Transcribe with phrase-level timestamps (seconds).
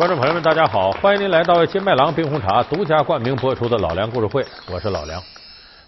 [0.00, 4.42] 观众朋友们，大家好，欢迎您来到金麦郎冰红茶独家冠名播出的《老梁故事会》，
[4.72, 5.22] 我是老梁。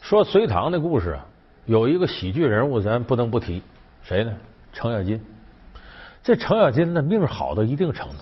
[0.03, 1.25] 说隋唐的故事啊，
[1.65, 3.63] 有一个喜剧人物，咱不能不提，
[4.03, 4.31] 谁呢？
[4.71, 5.19] 程咬金。
[6.23, 8.17] 这程咬金呢，命好到一定程度。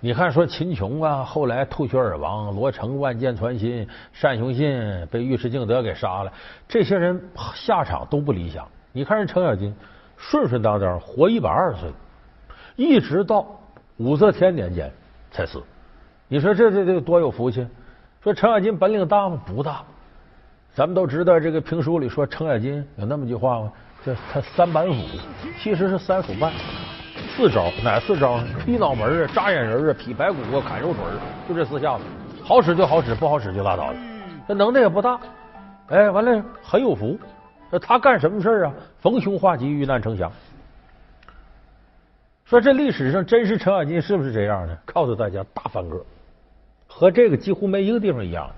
[0.00, 3.88] 你看，说秦琼啊，后来吐血而亡；罗成万箭穿心，
[4.20, 4.68] 单雄信
[5.10, 6.32] 被尉迟敬德给杀了，
[6.68, 7.18] 这些人
[7.54, 8.68] 下场都不理想。
[8.92, 9.74] 你看人程咬金，
[10.18, 11.90] 顺顺当当活一百二十岁，
[12.76, 13.46] 一直到
[13.96, 14.92] 武则天年间。
[15.36, 15.62] 才死，
[16.28, 17.66] 你说这这这多有福气？
[18.22, 19.38] 说程咬金本领大吗？
[19.44, 19.82] 不大。
[20.74, 23.70] 咱们都知道这个评书里说程咬金有那么句话吗？
[24.02, 24.94] 叫他三板斧，
[25.62, 26.50] 其实是三斧半，
[27.36, 28.40] 四招哪四招？
[28.64, 31.02] 劈脑门啊，扎眼人啊，劈白骨啊，砍肉腿
[31.46, 32.04] 就这四下子，
[32.42, 33.96] 好使就好使，不好使就拉倒了。
[34.48, 35.20] 这能耐也不大，
[35.88, 37.18] 哎，完了很有福。
[37.82, 38.72] 他干什么事啊？
[39.02, 40.32] 逢凶化吉，遇难成祥。
[42.48, 44.78] 说这历史上真实程咬金是不是这样呢？
[44.84, 46.00] 告诉大家，大翻个，
[46.86, 48.48] 和这个几乎没一个地方一样。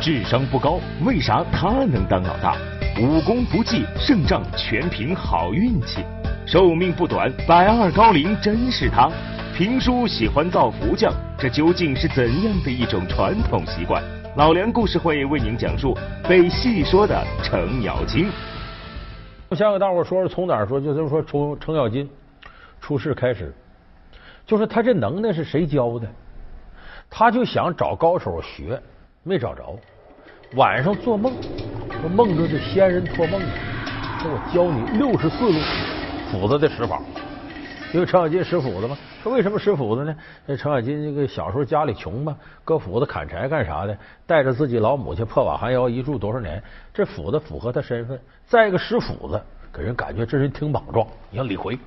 [0.00, 2.56] 智商不高，为啥他能当老大？
[3.02, 6.04] 武功不济，胜仗全凭好运气。
[6.46, 9.10] 寿命不短，百二高龄真是他。
[9.56, 14.00] 评书喜欢造福将，这究竟是怎样的一种传统习惯？
[14.36, 18.30] 老梁故事会为您讲述被戏说的程咬金。
[19.48, 22.08] 我先给大伙说说从哪儿说，就是说从程咬金。
[22.80, 23.52] 出事开始，
[24.46, 26.06] 就是他这能耐是谁教的？
[27.08, 28.80] 他就想找高手学，
[29.22, 29.76] 没找着。
[30.54, 31.32] 晚上做梦，
[32.00, 33.40] 说梦中这仙人托梦，
[34.20, 35.58] 说我教你六十四路
[36.30, 37.00] 斧子的使法。
[37.92, 40.14] 因为程咬金使斧子嘛，说为什么使斧子呢？
[40.44, 43.96] 那程咬金这个小时候家里穷嘛，搁斧子砍柴干啥的？
[44.26, 46.62] 带着自己老母亲破瓦寒窑一住多少年？
[46.92, 48.20] 这斧子符合他身份。
[48.44, 49.40] 再一个使斧子，
[49.72, 51.06] 给人感觉这人挺莽撞。
[51.30, 51.78] 你像李逵。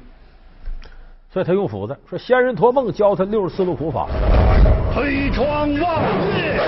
[1.31, 4.07] 所以他用斧子说：“仙人托梦教他六十四路苦法，
[4.91, 5.45] 推窗
[5.79, 6.59] 望月，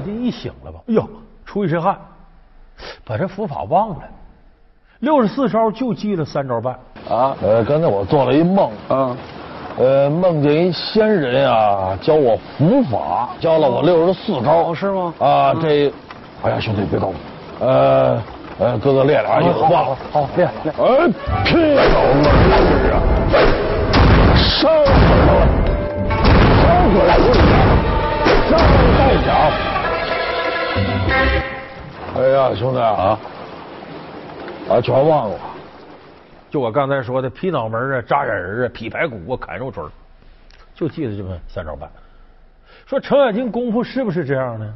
[0.00, 1.08] 金一醒了吧，哎呦，
[1.44, 1.96] 出一身汗，
[3.04, 3.98] 把这伏法忘了，
[5.00, 6.74] 六十四招就记了三招半。
[7.08, 7.36] 啊！
[7.42, 8.70] 呃，刚才我做了一梦。
[8.88, 9.16] 啊，
[9.76, 15.14] 呃，梦见一仙人啊，教我伏法，教了我六十四招，是吗？
[15.18, 15.92] 啊，这，
[16.42, 17.12] 哎呀，兄弟别动，
[17.60, 18.22] 呃
[18.58, 21.08] 呃，哥哥练练啊，一会忘了，好练练，哎，
[21.44, 22.22] 劈倒了。
[22.50, 22.96] 这是啊，
[24.34, 24.90] 烧死
[25.26, 25.30] 了，
[26.62, 27.10] 烧死了！
[28.48, 28.52] 上
[28.98, 29.28] 带脚！
[32.16, 33.18] 哎呀，兄弟啊，
[34.68, 35.38] 啊，全忘了。
[36.50, 39.84] 就我刚才说的，劈脑门啊，扎眼人啊，劈排骨啊，砍肉锤
[40.74, 41.88] 就记得这么三招半。
[42.86, 44.74] 说程咬金功夫是不是这样呢？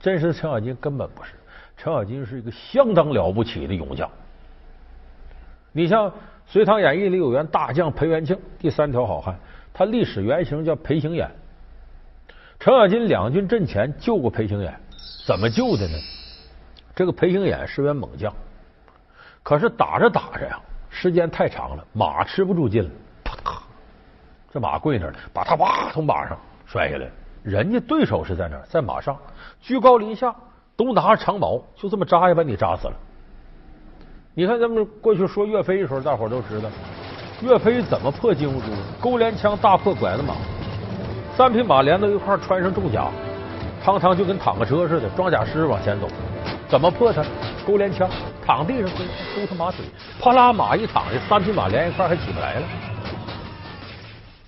[0.00, 1.32] 真实的程咬金根本不是。
[1.76, 4.08] 程咬金是一个相当了不起的勇将。
[5.72, 6.10] 你像
[6.46, 9.36] 《隋唐演义》里有员大将裴元庆，第三条好汉，
[9.72, 11.26] 他历史原型叫裴行俨。
[12.58, 14.79] 程咬金两军阵前救过裴行演，
[15.26, 15.98] 怎么救的呢？
[16.94, 18.32] 这个裴行俨是员猛将，
[19.42, 20.58] 可是打着打着呀，
[20.90, 22.90] 时间太长了，马吃不住劲了，
[23.24, 23.62] 啪，
[24.52, 27.06] 这马跪那儿了，把他哇从马上摔下来。
[27.42, 28.62] 人家对手是在哪儿？
[28.68, 29.16] 在马上，
[29.62, 30.34] 居高临下，
[30.76, 32.94] 都拿着长矛，就这么扎一把你扎死了。
[34.34, 36.68] 你看咱们过去说岳飞的时候，大伙都知道，
[37.40, 38.66] 岳飞怎么破金兀术？
[39.00, 40.34] 勾连枪大破拐子马。
[41.36, 43.08] 三匹马连到一块穿上重甲，
[43.82, 46.08] 堂堂就跟坦克车似的，装甲师往前走。
[46.68, 47.24] 怎么破他？
[47.66, 48.08] 勾连枪，
[48.44, 49.84] 躺地上勾他马腿，
[50.20, 52.66] 啪啦，马一躺下，三匹马连一块还起不来了。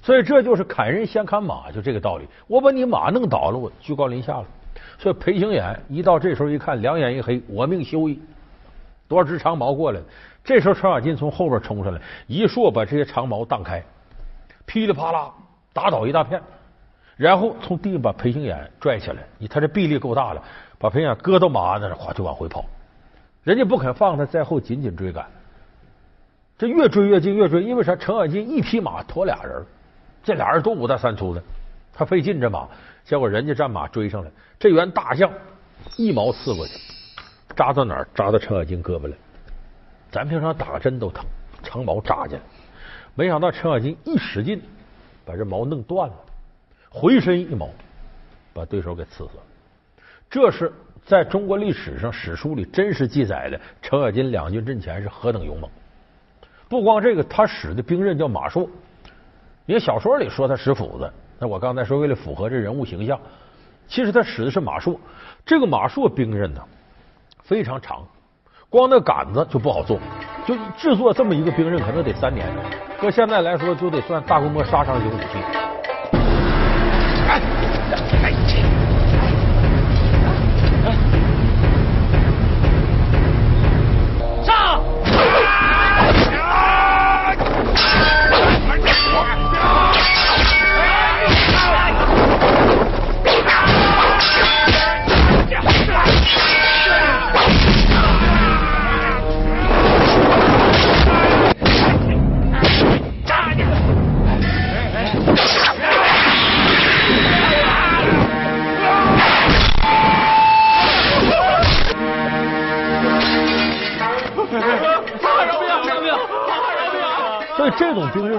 [0.02, 2.26] 所以这就是砍人先砍马，就这个道理。
[2.46, 4.44] 我把你马弄倒了，我居高临下了。
[4.98, 8.20] 所以裴行俨一到这时候一看，两眼一黑，我命休矣。
[9.08, 10.00] 多少只长矛过来？
[10.44, 13.82] 这时候程咬金从后边冲上来，一槊把这些长矛荡开，
[14.66, 15.30] 噼里啪啦
[15.72, 16.40] 打倒一大片。
[17.22, 20.42] 然后从地上把裴行眼拽起来，你他这臂力够大了，
[20.76, 22.64] 把裴行眼搁到马鞍子上，哗就往回跑。
[23.44, 25.24] 人家不肯放他，在后紧紧追赶。
[26.58, 27.94] 这越追越近，越追，因为啥？
[27.94, 29.64] 程咬金一匹马驮俩人，
[30.24, 31.40] 这俩人都五大三粗的，
[31.92, 32.66] 他费劲这马。
[33.04, 35.30] 结果人家战马追上来，这员大将
[35.96, 36.72] 一矛刺过去，
[37.54, 38.08] 扎到哪儿？
[38.16, 39.14] 扎到程咬金胳膊了。
[40.10, 41.24] 咱平常打针都疼，
[41.62, 42.42] 长矛扎进来，
[43.14, 44.60] 没想到程咬金一使劲，
[45.24, 46.14] 把这矛弄断了。
[46.92, 47.70] 回身一矛，
[48.52, 49.42] 把对手给刺死了。
[50.28, 50.72] 这是
[51.04, 55.70] 在中国历史上史书里真实记载的，程咬金两军阵前是何等勇猛。
[56.68, 58.68] 不光这个，他使的兵刃叫马槊。
[59.66, 63.18] 因为小说里说他使斧子，那我刚才说为了符合这人物形象，
[63.86, 64.98] 其实他使的是马槊。
[65.46, 66.60] 这个马槊兵刃呢
[67.42, 68.06] 非常长，
[68.68, 69.98] 光那杆子就不好做，
[70.46, 72.46] 就制作这么一个兵刃可能得三年。
[73.00, 75.71] 搁现在来说，就得算大规模杀伤性武器。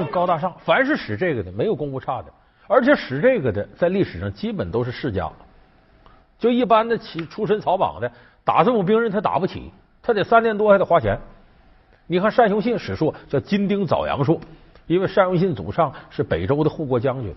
[0.04, 2.32] 高大上，凡是使这个的没有功夫差的，
[2.68, 5.30] 而且使这个的在历史上基本都是世家。
[6.40, 8.12] 就一般的起出身草莽的
[8.44, 9.72] 打这种兵刃他打不起，
[10.02, 11.18] 他得三年多还得花钱。
[12.08, 14.42] 你看单雄信史书叫金丁枣阳术，
[14.88, 17.34] 因为单雄信祖上是北周的护国将军，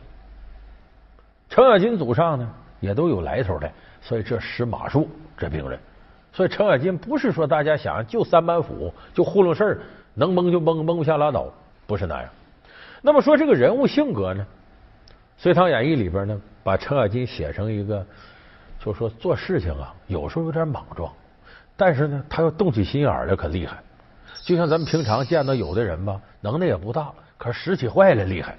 [1.48, 3.70] 程咬金祖上呢也都有来头的，
[4.00, 5.78] 所以这使马术这兵刃。
[6.32, 9.78] 所以程咬金不是说大家想就三板斧就糊弄事儿，
[10.14, 11.46] 能蒙就蒙，蒙不下拉倒。
[11.86, 12.28] 不是那样。
[13.06, 14.44] 那么说这个人物性格呢，
[15.40, 18.04] 《隋唐演义》里边呢，把程咬金写成一个，
[18.80, 21.08] 就说做事情啊，有时候有点莽撞，
[21.76, 23.76] 但是呢，他要动起心眼来可厉害。
[24.42, 28.56] 就像咱们平常见到有的人吧，能耐也不大，可是使起坏来厉害。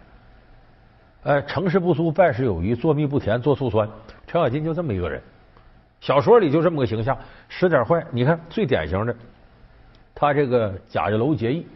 [1.24, 3.86] 哎，成事不苏，败事有余，做蜜不甜，做醋酸。
[4.28, 5.22] 程咬金就这么一个人，
[6.00, 7.18] 小说里就这么个形象，
[7.50, 8.02] 使点坏。
[8.12, 9.14] 你看最典型的，
[10.16, 11.68] 他这个贾家楼结义。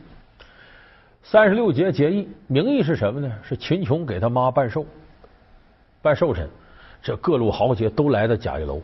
[1.23, 3.31] 三十六节结义，名义是什么呢？
[3.44, 4.85] 是秦琼给他妈办寿，
[6.01, 6.50] 办寿辰，
[7.01, 8.81] 这各路豪杰都来到贾家楼，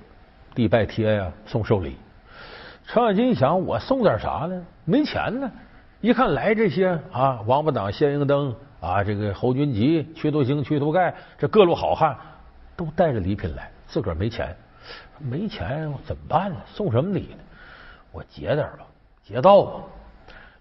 [0.54, 1.98] 递拜帖呀，送寿礼。
[2.86, 4.66] 程咬金一想，我送点啥呢？
[4.86, 5.51] 没钱呢。
[6.00, 12.16] 一看来这些啊，王八党、谢应登啊，这个侯君集、屈图兴、屈图盖，这各路好汉
[12.75, 14.56] 都带着礼品来，自个儿没钱，
[15.18, 16.57] 没钱怎么办呢？
[16.68, 17.44] 送什么礼呢？
[18.12, 18.86] 我劫点吧，
[19.24, 19.83] 劫道吧，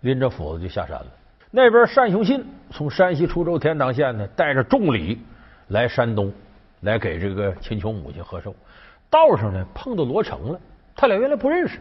[0.01, 1.07] 拎着斧子就下山了。
[1.51, 5.21] 那边单雄信从山西滁州天堂县呢，带着重礼
[5.69, 6.33] 来山东，
[6.81, 8.55] 来给这个秦琼母亲贺寿。
[9.09, 10.61] 道上呢碰到罗成了，
[10.95, 11.79] 他俩原来不认识。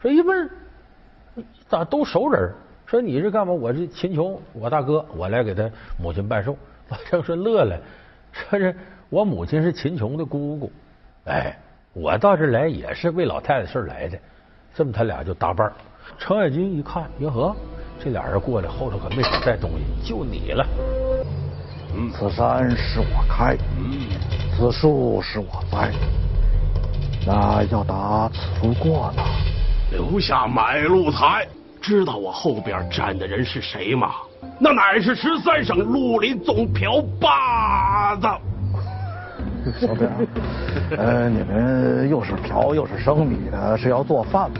[0.00, 0.48] 说一问，
[1.68, 2.52] 咋都熟人？
[2.84, 3.52] 说你是干嘛？
[3.52, 5.68] 我是秦琼，我大哥，我来给他
[6.00, 6.56] 母亲办寿。
[6.88, 7.76] 罗成说乐了，
[8.30, 8.76] 说是
[9.08, 10.70] 我母亲是秦琼的姑姑。
[11.24, 11.58] 哎，
[11.92, 14.16] 我到这来也是为老太太事来的。
[14.72, 15.72] 这么他俩就搭伴
[16.18, 17.56] 程咬金一看，哟呵。
[18.02, 20.66] 这俩人过来，后头可没少带东西，就你了。
[21.98, 23.98] 嗯此山是我开，嗯
[24.56, 25.90] 此树是我栽，
[27.26, 29.22] 那要打此路过呢？
[29.90, 31.46] 留下买路财，
[31.80, 34.12] 知道我后边站的人是谁吗？
[34.60, 38.26] 那乃是十三省绿林总瓢把子。
[39.80, 40.08] 小兵，
[40.96, 44.58] 呃，你们又是瓢又是生米的，是要做饭吗？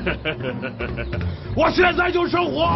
[1.56, 2.66] 我现在就生火！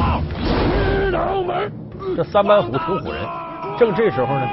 [2.16, 3.20] 这三板斧挺唬人。
[3.78, 4.46] 正这时候呢，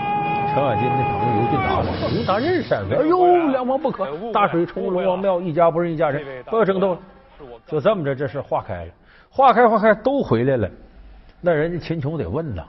[0.53, 6.99] 程咬金的朋友尤俊达嘛，尤达认识哎呦，两王不可，大水冲龙王庙，一家不认一家人，不要争斗了。
[7.67, 8.91] 就这么着，这事化开了，
[9.29, 10.69] 化开化开都回来了。
[11.41, 12.63] 那人家秦琼得问呐，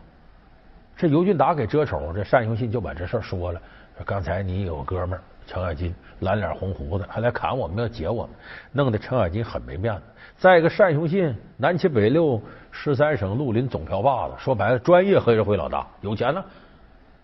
[1.02, 3.60] 这尤俊达给遮丑，这单雄信就把这事说了，
[3.96, 5.18] 说刚才你有哥们。
[5.48, 8.30] 程咬金蓝脸红胡子，还来砍我们，要劫我们，
[8.70, 10.02] 弄得程咬金很没面子。
[10.38, 12.40] 再一个，单雄信南七北六
[12.70, 16.44] 十三省绿林总瓢把子，说白了，专业黑社会老大，有钱呢，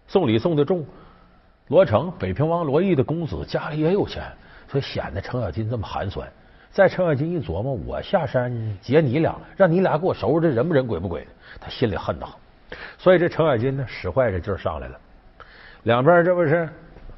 [0.09, 0.85] 送礼送的重。
[1.69, 4.25] 罗成，北平王罗毅的公子，家里也有钱，
[4.67, 6.29] 所以显得程咬金这么寒酸。
[6.73, 11.31] 再程咬金一琢磨，我下山劫你俩，让你俩给我收拾，这人不人鬼不鬼的，
[11.61, 12.35] 他心里恨得很。
[12.99, 14.99] 所以这程咬金呢，使坏这劲儿上来了。
[15.85, 16.69] 两边这不是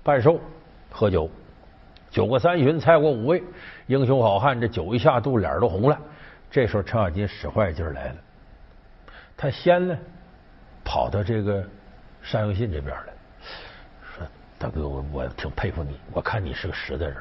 [0.02, 0.40] 办寿。
[0.92, 1.30] 喝酒，
[2.11, 3.40] 酒过三巡，菜过五味，
[3.87, 5.97] 英雄好汉这酒一下肚，脸都红了。
[6.50, 8.16] 这时候，程咬金使坏劲儿来了，
[9.37, 9.97] 他先呢
[10.85, 11.62] 跑到这个
[12.33, 13.12] 单雄信这边来，
[14.02, 14.26] 说
[14.59, 17.16] ：“大哥，我我挺佩服你，我看你是个实在人。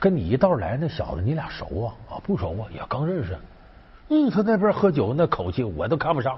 [0.00, 1.94] 跟你一道来那小子，你俩熟啊？
[2.10, 3.38] 啊，不熟啊，也刚认识。
[4.08, 6.36] 嗯，他那边喝酒那口气，我都看不上。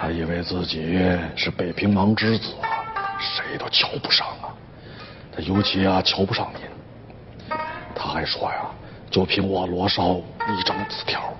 [0.00, 0.98] 他以为自己
[1.36, 2.54] 是北平王之子，
[3.18, 4.54] 谁都瞧不上啊。”
[5.32, 7.56] 他尤其啊瞧不上您。
[7.94, 8.66] 他还说呀，
[9.10, 11.34] 就凭我罗少一张字条，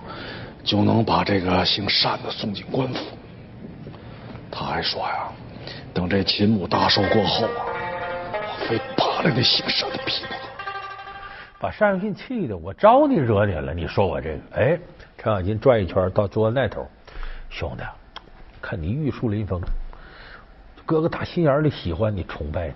[0.63, 3.01] 就能把这个姓单的送进官府。
[4.51, 5.29] 他还说呀，
[5.95, 7.65] 等这秦母大寿过后啊，
[8.33, 10.41] 我非扒了那姓单的皮不可。
[11.59, 13.75] 把单永信气的，我招你惹你了？
[13.75, 14.79] 你说我这个，哎，
[15.19, 16.87] 陈小金转一圈到桌子那头，
[17.51, 17.83] 兄弟，
[18.63, 19.61] 看你玉树临风，
[20.87, 22.75] 哥哥打心眼里喜欢你、崇拜你，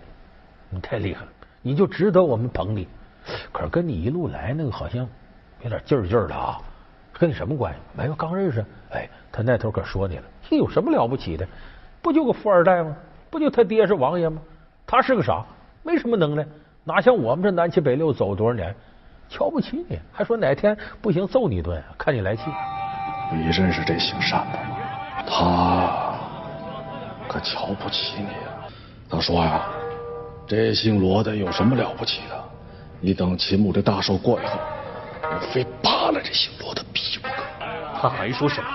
[0.71, 1.28] 你太厉害了，
[1.62, 2.87] 你就值得我们捧你。
[3.52, 5.09] 可是跟你一路来那个好像
[5.62, 6.61] 有点劲儿劲儿的啊，
[7.12, 7.78] 跟你什么关系？
[7.95, 8.62] 没有，刚认识。
[8.90, 11.49] 哎，他那头可说你了，你有什么了不起的？
[12.02, 12.95] 不就个富二代吗？
[13.31, 14.43] 不就他爹是王爷吗？
[14.87, 15.43] 他是个啥？
[15.83, 16.47] 没什么能耐，
[16.83, 18.75] 哪像我们这南七北六走多少年，
[19.28, 22.43] 瞧不起你，还说哪天不行揍你一顿，看你来气。
[23.35, 24.76] 你认识这姓单的吗？
[25.26, 26.14] 他
[27.26, 28.69] 可瞧不起你啊！
[29.11, 29.62] 他说呀，
[30.47, 32.45] 这姓罗的有什么了不起的？
[33.00, 34.59] 你等秦母这大寿过以后，
[35.23, 37.35] 我非扒了这姓罗的皮不可。
[38.00, 38.69] 他还说什么？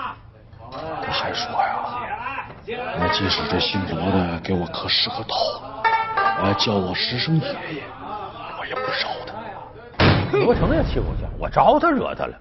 [1.04, 5.36] 他还说呀，我即使这姓罗的给我磕十个头，
[6.44, 7.84] 来，叫我十声爷爷，
[8.60, 9.34] 我也不饶他。
[10.38, 12.38] 罗成也气够呛，我招他惹他了。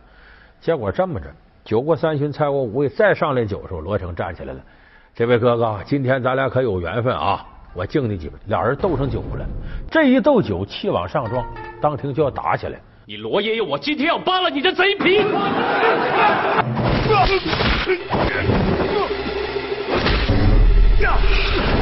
[0.61, 1.27] 结果这么着，
[1.69, 4.61] 酒过三巡，菜过五味，再上来酒的时候，罗成站起来了。
[5.15, 7.45] 这位哥哥，今天咱俩可有缘分啊！
[7.75, 8.33] 我敬你几杯。
[8.47, 9.45] 俩人斗上酒了，
[9.91, 11.45] 这一斗酒，气往上撞，
[11.79, 12.81] 当庭就要打起来。
[13.05, 15.21] 你罗爷爷，我今天要扒了你的贼皮！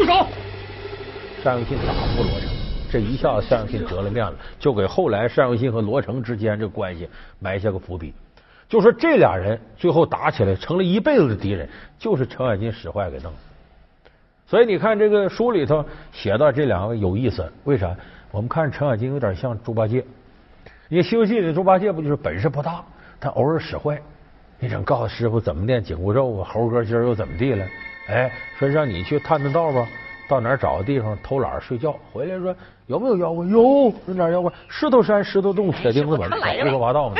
[0.00, 0.26] 住手！
[1.44, 2.48] 单永信打不过罗成，
[2.90, 8.14] 这一下子单永信折了面子，就给后来单永信和罗成之间这关系埋下个伏笔。
[8.66, 13.38] 就说这俩人最后打起来，成了一辈子的敌人，就是程咬金使坏给弄的。
[14.46, 17.94] 所以你看这个书里头写到这两个有意思，为啥？
[18.30, 20.04] 我们看程咬金有点像猪八戒，
[20.88, 22.82] 因为《西游记》里猪八戒不就是本事不大，
[23.20, 24.00] 他偶尔使坏。
[24.58, 26.48] 你想告诉师傅怎么练紧箍咒啊？
[26.52, 27.66] 猴哥今儿又怎么地了？
[28.10, 29.86] 哎，说让你去探探道吧，
[30.28, 32.54] 到哪儿找个地方偷懒睡觉，回来说
[32.86, 33.46] 有没有妖怪？
[33.46, 34.52] 有，有哪妖怪？
[34.68, 37.16] 石头山、石头洞、铁钉子门，胡说八道嘛！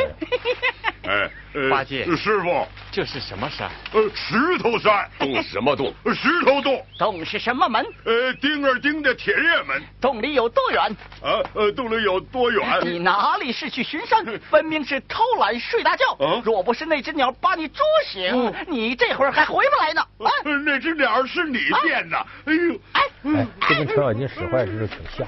[1.05, 1.31] 哎，
[1.71, 3.71] 八戒师傅，这是什么山？
[3.93, 5.93] 呃，石头山，洞什么洞？
[6.15, 6.85] 石头洞。
[6.99, 7.85] 洞是什么门？
[8.05, 9.83] 呃，钉儿钉的铁链门。
[10.01, 10.83] 洞里有多远？
[11.23, 12.63] 啊，呃，洞里有多远？
[12.85, 14.25] 你哪里是去巡山？
[14.51, 16.13] 分明是偷懒睡大觉。
[16.19, 20.01] 啊若不是那只鸟把你捉醒，你这会儿还回不来呢。
[20.01, 22.17] 啊，呃那只鸟是你变的。
[22.45, 23.03] 哎呦，哎，
[23.37, 25.27] 哎，这跟程咬金使坏之事挺像。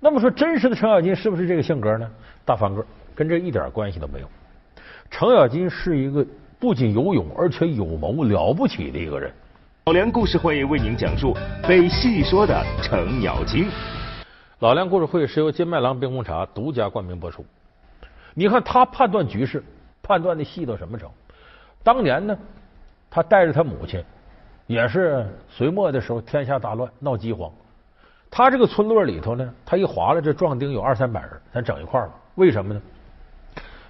[0.00, 2.10] 那么说，真实的程咬金是不是这个性格呢？
[2.44, 2.84] 大方个，
[3.14, 4.30] 跟这一点关系都没有。
[5.12, 6.26] 程咬金是一个
[6.58, 9.30] 不仅有勇，而且有谋，了不起的一个人。
[9.84, 11.36] 老梁故事会为您讲述
[11.68, 13.68] 被戏说的程咬金。
[14.60, 17.44] 老梁故事会是由金麦郎冰红茶独家冠名播出。
[18.32, 19.62] 你看他判断局势，
[20.02, 21.14] 判断的细到什么程度？
[21.82, 22.36] 当年呢，
[23.10, 24.02] 他带着他母亲，
[24.66, 27.52] 也是隋末的时候，天下大乱，闹饥荒。
[28.30, 32.14] 他这个村落里头呢，他一划拉，这壮丁有二三百人，咱整一块儿吧。
[32.36, 32.80] 为什么呢？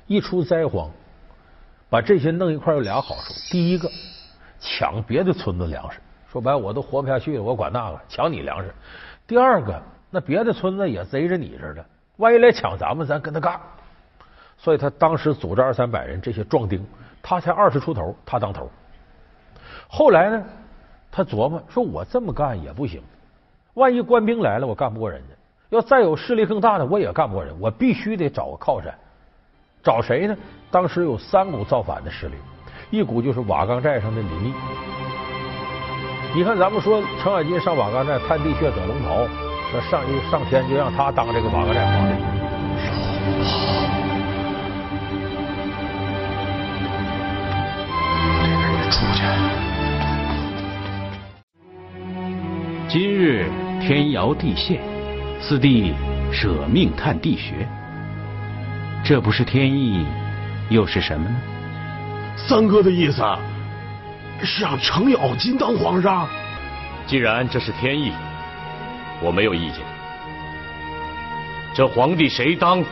[0.09, 0.91] 一出灾荒，
[1.92, 3.34] 把这些弄一块有俩好处。
[3.50, 3.87] 第一个，
[4.58, 8.75] 抢别的村子粮食，说白了我都活不下去了，我管那个抢你粮食。
[9.26, 11.84] 第二个，那别的村子也贼着你似的，
[12.16, 13.61] 万一来抢咱们，咱跟他干。
[14.56, 16.82] 所以他当时组织二三百人，这些壮丁，
[17.22, 18.70] 他才二十出头，他当头。
[19.87, 20.42] 后来呢，
[21.11, 23.02] 他琢磨说，我这么干也不行，
[23.75, 25.34] 万一官兵来了，我干不过人家；
[25.68, 28.94] 要再有势力更大的，我也干不过人，我必须得找个靠山。
[29.82, 30.36] 找谁呢？
[30.70, 32.34] 当时有三股造反的势力，
[32.90, 34.52] 一股就是瓦岗寨上的李密。
[36.34, 39.26] 你看，咱们说程咬金上瓦岗寨探地穴得龙袍，
[39.70, 42.14] 说上一上天就让他当这个瓦岗寨皇帝。
[48.88, 49.22] 出去。
[52.88, 54.80] 今日天摇地陷，
[55.40, 55.92] 四弟
[56.32, 57.68] 舍命探地穴，
[59.12, 60.07] 这不是天意，
[60.71, 61.37] 又是什么呢？
[62.35, 63.23] 三哥的意思
[64.42, 66.26] 是让程咬金当皇上。
[67.04, 68.11] 既然这是天意，
[69.21, 69.85] 我没有意见。
[71.75, 72.83] 这皇帝谁当，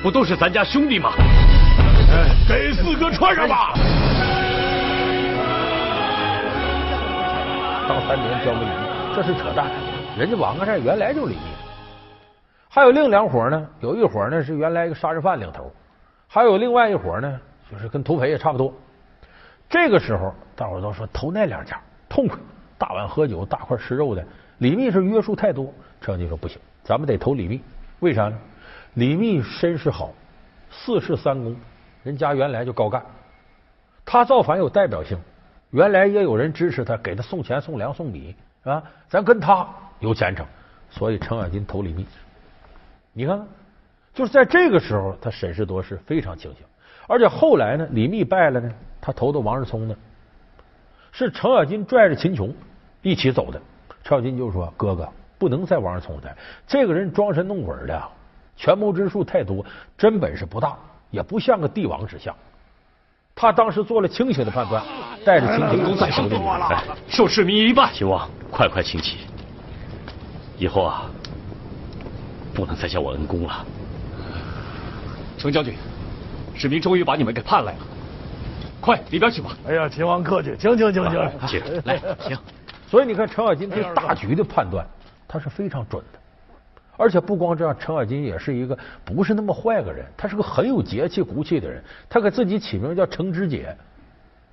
[0.00, 1.10] 不都是咱家兄弟吗？
[2.12, 3.74] 哎，给四哥穿上吧。
[7.88, 9.66] 当三年交给李密，这是扯淡。
[10.16, 11.40] 人家瓦岗寨原来就李密，
[12.74, 15.72] 还有另两伙呢，有一伙呢是原来一个杀人犯领头，
[16.26, 17.40] 还有另外一伙呢，
[17.70, 18.74] 就是跟土匪也差不多。
[19.70, 22.36] 这个时候，大伙都说投那两家痛快，
[22.76, 24.26] 大碗喝酒，大块吃肉的。
[24.58, 27.62] 李密是约束太多，程咬金说不行，咱们得投李密。
[28.00, 28.36] 为啥呢？
[28.94, 30.10] 李密身世好，
[30.68, 31.54] 四世三公，
[32.02, 33.00] 人家原来就高干，
[34.04, 35.16] 他造反有代表性，
[35.70, 38.82] 原来也有人支持他，给他送钱、送粮、送米，是吧？
[39.08, 39.64] 咱跟他
[40.00, 40.44] 有前程，
[40.90, 42.04] 所以程咬金投李密。
[43.14, 43.46] 你看看，
[44.12, 46.60] 就是在这个时候，他审时度势，非常清醒。
[47.06, 49.94] 而且后来呢，李密败了呢，他投的王世聪呢，
[51.12, 52.54] 是程咬金拽着秦琼
[53.00, 53.60] 一起走的。
[54.02, 58.02] 程咬金就说：“哥哥不能在王世聪待，这个人装神弄鬼的，
[58.56, 59.64] 权谋之术太多，
[59.96, 60.76] 真本事不大，
[61.10, 62.34] 也不像个帝王之相。”
[63.36, 64.82] 他当时做了清醒的判断，
[65.24, 66.44] 带着秦琼再投的你。
[67.08, 69.18] 受市民一拜，秦王快快请起。
[70.56, 71.10] 以后啊，
[72.54, 73.66] 不能再叫我恩公了。
[75.36, 75.74] 程将军，
[76.54, 77.78] 史明终于把你们给盼来了，
[78.80, 79.50] 快里边去吧。
[79.66, 82.38] 哎呀，秦王客气，请请请请，请来，请。
[82.86, 84.86] 所以你看，程咬金对大局的判断，
[85.26, 86.18] 他是非常准的。
[86.96, 91.82] 而且不光这样，程咬金也是一个不是那么坏个人，他是个很有节气、骨气的人。
[92.08, 93.76] 他给自己起名叫程知节，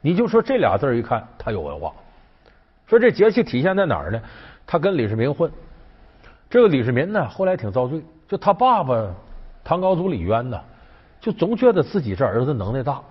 [0.01, 1.93] 你就说这俩字一看，他有文化。
[2.87, 4.19] 说这节气体现在哪儿呢？
[4.65, 5.51] 他跟李世民混，
[6.51, 8.03] 这个李世民呢，后来挺遭罪。
[8.27, 9.09] 就他爸爸
[9.63, 10.59] 唐高祖李渊呢，
[11.21, 13.01] 就总觉得自己这儿子能耐大。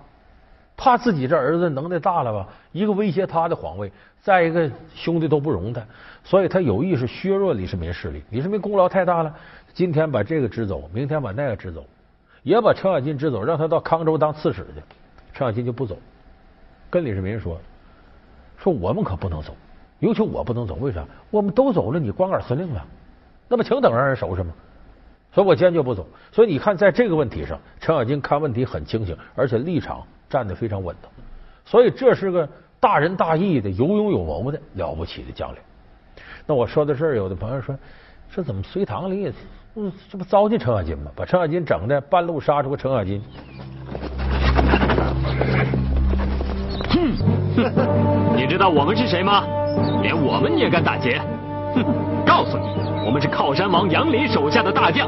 [0.77, 5.81] 怕自己这儿子能耐大了吧，一个威胁他的皇位，再一个兄弟都不容他，
[6.23, 8.23] 所以他有意识削弱李世民势力。
[8.29, 9.35] 李世民功劳太大了，
[9.73, 11.83] 今天把这个支走，明天把那个支走，
[12.43, 14.81] 也把程咬金支走，让他到康州当刺史去。
[15.33, 15.97] 程咬金就不走，
[16.91, 17.59] 跟李世民说
[18.57, 19.55] ：“说我们可不能走，
[19.99, 21.03] 尤其我不能走，为啥？
[21.31, 22.83] 我们都走了，你光杆司令了，
[23.51, 24.51] 那不请等让人收拾吗？
[25.31, 26.07] 所以我坚决不走。
[26.31, 31.11] 所以你看，在这个问题上，程咬金看问题很清醒，而且立场。”站得非常稳当，
[31.65, 32.47] 所以这是个
[32.79, 35.57] 大仁大义的、有勇有谋的了不起的将领。
[36.45, 37.77] 那我说到这儿，有的朋友说
[38.33, 39.29] ：“这怎么隋唐里，
[39.75, 41.11] 嗯，这不糟践程咬金吗？
[41.13, 43.21] 把程咬金整的半路杀出个程咬金。”
[46.91, 47.11] 哼，
[48.33, 49.43] 你知道我们是谁吗？
[50.01, 51.21] 连我们你也敢打劫？
[51.75, 51.85] 哼，
[52.25, 52.65] 告诉你，
[53.05, 55.07] 我们是靠山王杨林手下的大将。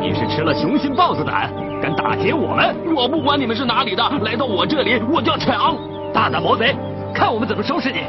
[0.00, 2.74] 你是吃了雄心豹子胆，敢打劫我们？
[2.94, 5.76] 我不管你们是哪里的，来到我这里我就要抢！
[6.12, 6.74] 大胆毛贼，
[7.14, 8.00] 看我们怎么收拾你！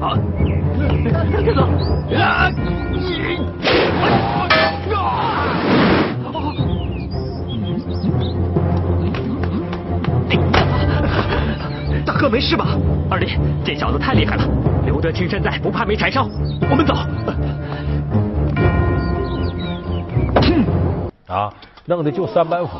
[0.00, 0.16] 啊！
[1.42, 1.62] 别走！
[2.16, 2.50] 啊！
[12.24, 12.64] 哥没事吧？
[13.10, 14.48] 二弟，这小子太厉害了，
[14.86, 16.24] 留得青山在，不怕没柴烧。
[16.70, 16.94] 我们走。
[21.26, 21.52] 啊，
[21.84, 22.78] 弄的就三板斧，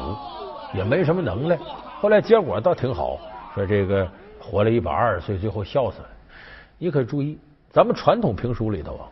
[0.72, 1.58] 也没什么能耐。
[2.00, 3.18] 后来结果倒挺好，
[3.54, 4.08] 说这个
[4.40, 6.08] 活了一百二十岁，最后笑死了。
[6.78, 7.38] 你可注意，
[7.70, 9.04] 咱们传统评书里头啊，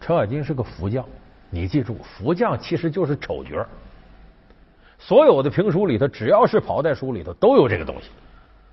[0.00, 1.04] 程咬金是个福将。
[1.50, 3.66] 你记住，福将其实就是丑角。
[4.96, 8.10] 所有的评书里头，只要是跑带书里头，都有这个东西。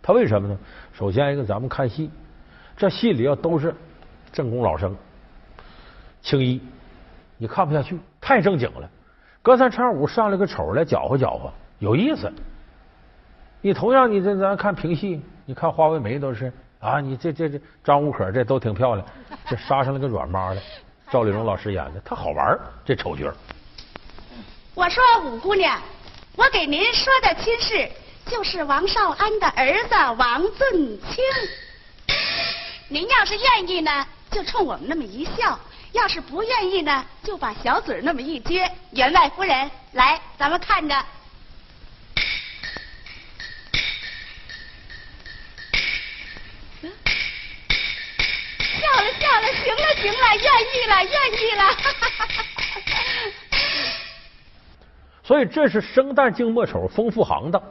[0.03, 0.57] 他为什么呢？
[0.91, 2.11] 首先一个，咱们看戏，
[2.75, 3.73] 这戏里要都是
[4.33, 4.93] 正宫老生、
[6.21, 6.61] 青衣，
[7.37, 8.89] 你看不下去，太正经了。
[9.41, 12.31] 隔三差五上来个丑来搅和搅和，有意思。
[13.61, 19.07] 你同样，你这咱看评戏，你看花为媒都是啊，你这这这张无可这都挺漂亮，
[19.47, 20.61] 这杀上来个软妈的，
[21.09, 23.33] 赵丽蓉老师演的，他好玩这丑角。
[24.75, 25.79] 我说五姑娘，
[26.35, 27.89] 我给您说的亲事。
[28.25, 31.23] 就是王少安的儿子王俊清，
[32.87, 35.57] 您要是愿意呢，就冲我们那么一笑；
[35.91, 38.69] 要是不愿意呢，就把小嘴那么一撅。
[38.91, 40.95] 员外夫人，来，咱们看着。
[48.81, 51.63] 笑了笑了，行了行了，愿意了愿意了。
[55.23, 57.61] 所以这是生旦净末丑，丰富行当。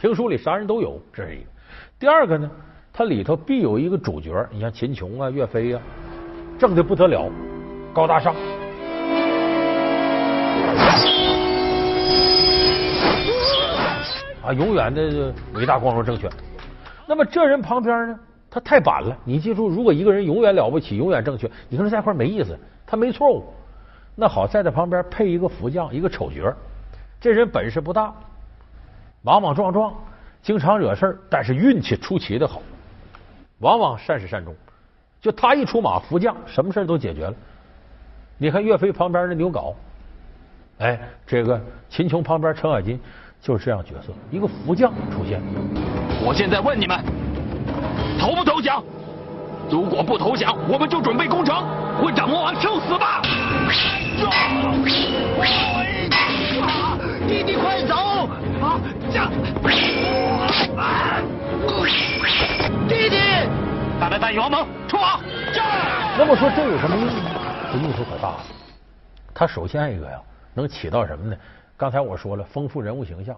[0.00, 1.46] 评书里啥人都有，这是一个。
[1.98, 2.50] 第二个呢，
[2.90, 5.82] 它里头必有一个主角，你像秦琼啊、岳飞啊，
[6.58, 7.30] 正的不得了，
[7.92, 8.34] 高大上，
[14.42, 16.26] 啊，永远的伟大光荣正确。
[17.06, 19.14] 那么这人旁边呢，他太板了。
[19.22, 22.58] 你记住，如果一个人永远了不起、永远正确，你跟他在一块没意思。
[22.86, 23.44] 他没错误，
[24.16, 26.50] 那好，在他旁边配一个福将，一个丑角，
[27.20, 28.14] 这人本事不大。
[29.22, 29.92] 莽莽撞撞，
[30.42, 32.62] 经常惹事儿，但是运气出奇的好，
[33.58, 34.54] 往往善始善终。
[35.20, 37.34] 就他一出马，福将什么事都解决了。
[38.38, 39.74] 你看岳飞旁边那牛皋，
[40.78, 42.98] 哎，这个秦琼旁边程咬金
[43.42, 45.42] 就是这样角色，一个福将出现。
[46.24, 46.98] 我现在问你们，
[48.18, 48.82] 投不投降？
[49.70, 51.62] 如果不投降，我们就准备攻城，
[52.02, 53.20] 会长魔王受死吧！
[57.28, 58.19] 弟弟快走！
[62.88, 63.16] 弟弟，
[64.00, 65.20] 大胆带王蒙出马！
[66.16, 67.12] 那么说这有什么用呢？
[67.72, 68.40] 这用处可大了。
[69.34, 70.20] 它首先一个呀，
[70.54, 71.36] 能起到什么呢？
[71.76, 73.36] 刚才我说了，丰富人物形象。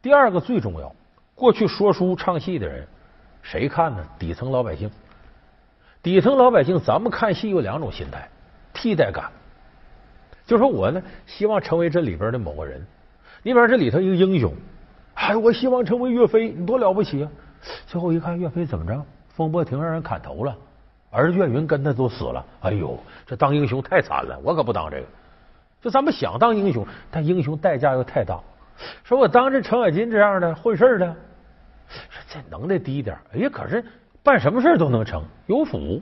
[0.00, 0.90] 第二个最重要，
[1.34, 2.86] 过去说书唱戏的人，
[3.42, 4.02] 谁看呢？
[4.18, 4.90] 底层老百姓。
[6.02, 8.26] 底层老百姓，咱们看戏有两种心态：
[8.72, 9.30] 替代感。
[10.46, 12.84] 就说我呢，希望成为这里边的某个人。
[13.42, 14.52] 你比方这里头一个英雄，
[15.18, 17.30] 哎，我希望成为岳飞，你多了不起啊！
[17.86, 19.04] 最后一看，岳飞怎么着？
[19.30, 20.56] 风波亭让人砍头了，
[21.10, 22.44] 而岳云跟他都死了。
[22.60, 25.06] 哎呦，这当英雄太惨了，我可不当这个。
[25.80, 28.38] 就咱们想当英雄，但英雄代价又太大。
[29.02, 31.06] 说我当这程咬金这样的混事的，
[31.88, 33.84] 说这能耐低一点，哎呀，可是
[34.22, 36.00] 办什么事都能成，有福。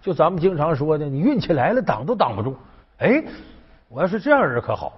[0.00, 2.56] 就咱们经常说的，你运气来了，挡都挡不住。
[2.98, 3.22] 哎，
[3.88, 4.92] 我要是这样人可好。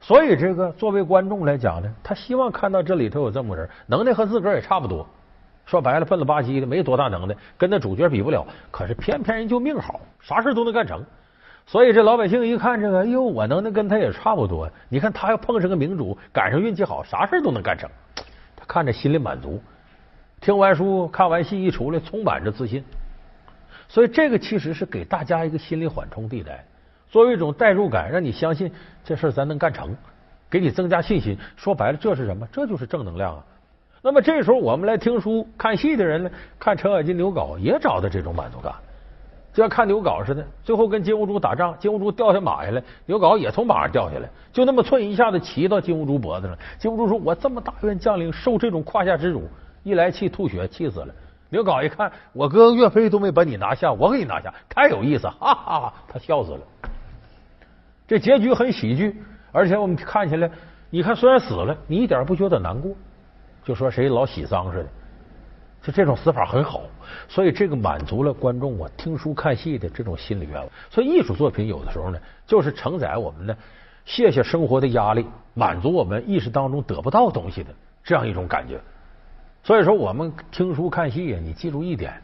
[0.00, 5.06] 所以这个作为观众来讲呢，他希望看到这里头有这么个人，能耐和自个儿也差不多。
[5.64, 8.46] 说白了，笨了吧唧的，没多大能耐，跟那主角比不了。
[8.70, 11.04] 可是偏偏人就命好，啥事都能干成。
[11.66, 14.70] 所以这老百姓一看这个，哎呦，我能耐跟他也差不多。
[14.88, 17.90] 你看他要碰上个明主，赶上运气好，啥事都能干成。
[18.54, 19.60] 他看着心里满足。
[20.40, 22.84] 听完书、看完戏一出来，充满着自信。
[23.88, 26.64] 所以这个其实是给大家一个心理缓冲地带，
[27.10, 28.70] 作为一种代入感，让你相信
[29.04, 29.96] 这事咱能干成，
[30.50, 31.36] 给你增加信心。
[31.56, 32.46] 说白了，这是什么？
[32.52, 33.44] 这就是正能量啊。
[34.02, 38.72] 那么这时候我们来听书、看戏的人呢，看程咬金、刘镐也找到这种满足感。
[39.52, 46.56] 就像看刘镐似的，最后跟金兀术打仗，金兀术掉下马下来，刘镐也从马上掉下来，就那么寸一下子骑到金兀术脖子上。
[46.78, 49.48] 金兀术说：“我这么大员将领，受这种胯下之辱，
[49.82, 51.14] 一来气吐血，气死了。”
[51.48, 55.94] 刘镐一看，我哥岳飞都没把你拿下，我给你拿下，太有意思，哈哈哈！
[56.06, 56.60] 他笑死了。
[58.06, 59.20] 这结局很喜剧，
[59.52, 60.50] 而且我们看起来，
[60.90, 62.92] 你看虽然死了，你一点不觉得难过，
[63.64, 64.86] 就说谁老喜丧似的。
[65.82, 66.82] 就这种死法很好，
[67.28, 70.68] 所以这个满足了观众啊听书看戏的这种心理愿望。
[70.90, 73.56] 所以艺术作品有的时候呢，就是承载我们的
[74.04, 77.70] 卸下生活的压力，满足我们意识当中得不到东西的
[78.02, 78.80] 这样一种感觉。
[79.62, 82.20] 所以说，我们听书看戏呀，你记住一点，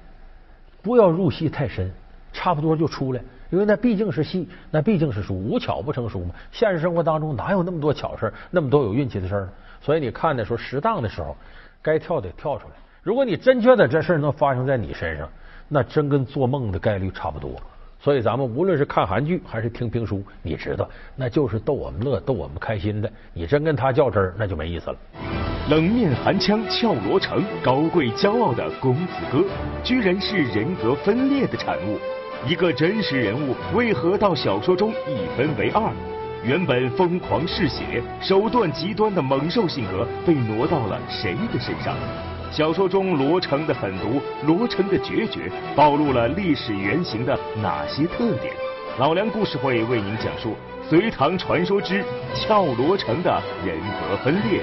[0.81, 1.92] 不要入戏太深，
[2.33, 3.21] 差不多就出来，
[3.52, 6.34] 因为那毕竟是戏，那毕竟是书，无巧不成书嘛。
[6.50, 9.48] 现实生活当中哪有那么多巧事那么多有运气的事儿？
[9.82, 11.36] 所以你看的时候，适当的时候，
[11.82, 12.72] 该跳得跳出来。
[13.02, 15.28] 如果你真觉得这事儿能发生在你身上，
[15.68, 17.50] 那真跟做梦的概率差不多。
[18.00, 23.12] 所以咱们无论是看韩剧还是听评书，你知道，那就是逗我们乐、逗我们开心的。
[23.34, 24.96] 你真跟他较真儿，那就没意思了。
[25.68, 29.44] 冷面寒枪俏罗成，高贵骄傲的公子哥，
[29.84, 31.98] 居然是人格分裂的产物。
[32.44, 35.92] 一个真实人物为何到小说中一分为二？
[36.44, 41.94] 原本疯狂嗜血、手段极端的猛兽性格被挪到了谁的身上？
[42.50, 48.52] 小说中罗成的狠毒，罗成的决绝，暴露了历史原型的哪些特点？
[48.98, 50.50] 老梁故事会为您讲述
[50.90, 54.61] 《隋唐传说之俏罗成的人格分裂》。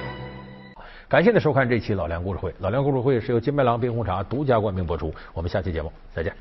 [1.08, 2.54] 感谢您收看这期老梁故事会。
[2.60, 5.12] 老梁故事会是由金麦郎冰红茶独家冠名播出。
[5.34, 6.32] 我们下期节目再见。